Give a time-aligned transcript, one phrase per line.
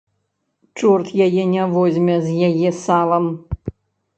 [0.77, 3.25] Чорт яе не возьме з яе салам.